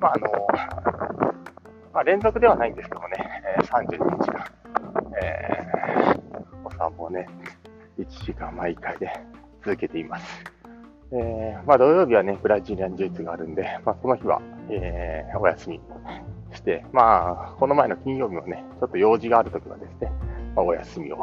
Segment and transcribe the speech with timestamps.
[0.00, 0.28] まあ、あの、
[1.92, 4.46] まあ、連続ではないんですけどね、えー、32日間、
[5.22, 7.26] えー、お散歩をね、
[7.98, 9.08] 1時間毎回で
[9.64, 10.44] 続けています。
[11.12, 14.40] えー、まあ、土曜日はね、ブラジリアン柔術があるんで、まあ、その日は、
[14.70, 15.80] えー、お休み
[16.54, 20.10] して、まあ、この前の金曜日もね、ちょっと用事があるときはですね、
[20.56, 21.18] まあ、お休みを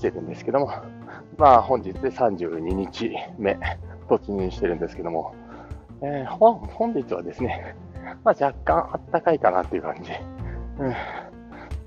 [0.00, 0.70] してるんですけども、
[1.36, 3.58] まあ、本日で32日目、
[4.08, 5.34] 突入してるんですけども、
[6.02, 7.76] えー、本日はですね、
[8.24, 10.12] まあ、若干あったかいかなっていう感じ。
[10.78, 10.94] うん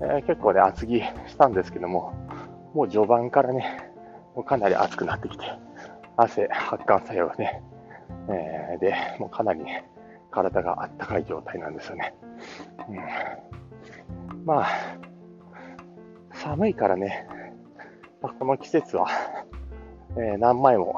[0.00, 2.12] えー、結構ね、厚着したんですけども、
[2.72, 3.90] もう序盤からね、
[4.34, 5.44] もうかなり暑くなってきて、
[6.16, 7.62] 汗、発汗作用ね、
[8.28, 9.88] えー、で、もうかなりね、
[10.30, 12.14] 体があったかい状態なんですよね。
[12.88, 14.66] うん、まあ、
[16.32, 17.26] 寒いからね、
[18.24, 19.06] まあ、この季節は、
[20.16, 20.96] えー、何枚も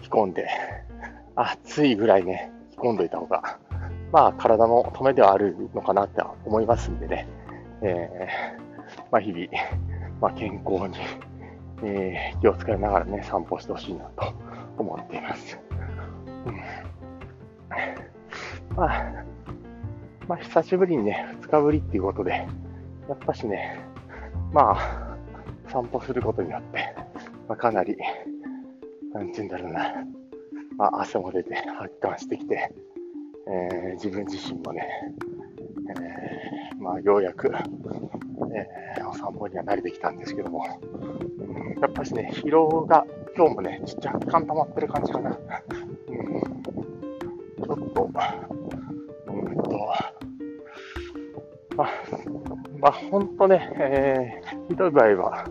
[0.00, 0.48] 着込んで、
[1.36, 3.60] 暑いぐらいね、着込んどいた方が、
[4.10, 7.28] まあ、体のためではあるのかなって思いますんでね、
[7.82, 9.46] えー、まあ、日々、
[10.20, 10.96] まあ、健康に、
[11.84, 14.34] えー、気を使いながらね、散歩してほしいなと
[14.78, 15.60] 思っています。
[16.44, 16.56] うん、
[18.74, 19.12] まあ、
[20.26, 22.48] まあ、久しぶりにね、2日ぶりっていうことで、
[23.08, 23.78] やっぱしね、
[24.52, 25.01] まあ、
[25.72, 26.94] 散歩することによって、
[27.48, 27.96] まあ、かなり、
[29.14, 30.04] なんて言うんだろうな、
[30.76, 32.70] まあ、汗も出て発汗してきて、
[33.48, 34.86] えー、自分自身もね、
[35.88, 37.50] えー、まあ、ようやく、
[38.54, 40.62] えー、お散歩には慣れてきたんですけども、
[41.38, 45.30] うん、やっぱしね、疲労が今日もね、若干溜まってる感じかな。
[45.30, 46.62] うん、
[47.64, 48.10] ちょっと、
[49.26, 49.78] うんと、
[51.76, 51.90] まあ、
[52.78, 55.44] まあ、ほんとね、えー、ひどい場合は、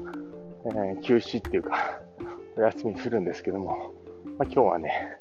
[0.66, 2.00] えー、休止っていうか、
[2.58, 3.94] お休みするんですけども、
[4.38, 5.18] まあ、今日はね、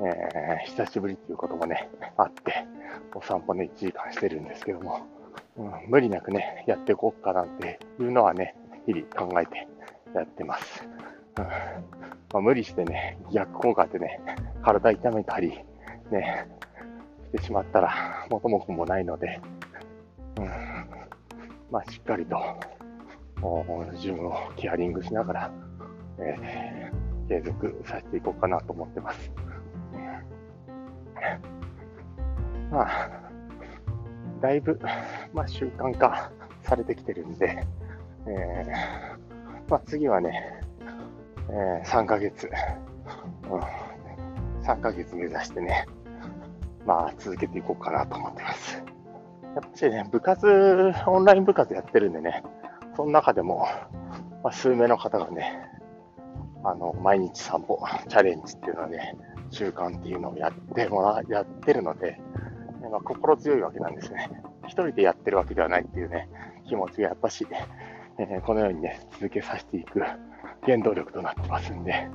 [0.00, 2.66] えー、久しぶりっていうこともね、あって、
[3.14, 5.00] お散歩ね、1時間してるんですけども、
[5.56, 8.54] うん、無理なくね、やっていこうかなっていうのはね、
[8.86, 9.66] 日々考えて
[10.14, 10.88] やってます。
[11.38, 11.44] うん
[12.32, 14.20] まあ、無理してね、逆効果でね、
[14.62, 15.64] 体痛めたり、
[16.10, 16.46] ね、
[17.32, 19.40] してしまったら、元も子もないので、
[20.38, 20.44] うん、
[21.70, 22.38] まあ、しっかりと、
[23.94, 25.50] 自分をケアリングしながら、
[26.18, 29.30] えー、継続させていこうかなと思ってます。
[32.70, 33.10] まあ、
[34.40, 34.78] だいぶ、
[35.32, 36.30] まあ、習慣化
[36.62, 37.64] されてきてるんで、
[38.26, 40.60] えー、まあ、次はね、
[41.48, 42.50] えー、3ヶ月、
[43.50, 43.60] うん、
[44.62, 45.86] 3ヶ月目指してね、
[46.84, 48.82] まあ、続けていこうかなと思ってます。
[49.54, 52.42] やっぱりね、部活、オンライン部活やってるんでね、
[52.98, 53.64] その中でも、
[54.42, 55.70] まあ、数名の方がね、
[56.64, 57.78] あの、毎日散歩、
[58.08, 59.16] チャレンジっていうのはね、
[59.50, 62.20] 習慣っていうのをやってもら、やってるので、
[62.90, 64.28] まあ、心強いわけなんですね。
[64.64, 66.28] 一人でやってるわけではないっていうね、
[66.66, 67.46] 気持ちがやっぱし、
[68.18, 70.00] えー、このようにね、続けさせていく
[70.62, 72.08] 原動力となってますんで、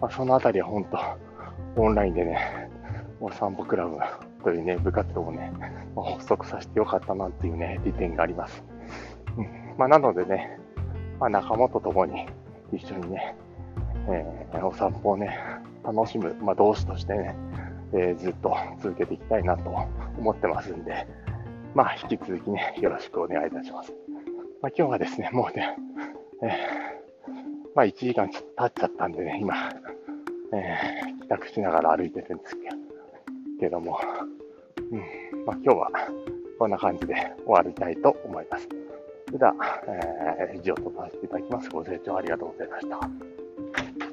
[0.00, 0.84] まあ、そのあたりは本
[1.74, 2.70] 当、オンラインでね、
[3.20, 3.96] お散歩クラブ
[4.44, 5.50] というね、部活動をね、
[5.96, 8.62] まあ、発足させてよかったなっていうね、利点があります。
[9.36, 10.58] うん、まあ、なのでね、
[11.20, 12.26] まあ、仲間と共に
[12.72, 13.36] 一緒にね、
[14.10, 15.38] えー、お散歩をね、
[15.84, 17.36] 楽しむ、まあ、同志としてね、
[17.92, 19.70] えー、ずっと続けていきたいなと
[20.18, 21.06] 思ってますんで、
[21.74, 23.92] まあ、引き続きね、よろしくお願いいたします。
[24.60, 25.76] まあ、今日はですね、もうね、
[26.42, 26.50] えー、
[27.76, 29.54] まあ、1時間ちょっと経っちゃったんでね、今、
[30.52, 32.56] えー、帰宅しながら歩いてるんです
[33.60, 34.00] けども、
[34.90, 35.90] うん、まあ、今日は
[36.58, 37.14] こんな感じで
[37.46, 38.68] 終わりたいと思います。
[39.28, 39.54] それでは、
[39.86, 41.68] えー、以上とさせていただきます。
[41.68, 44.07] ご清聴ありがとうございました。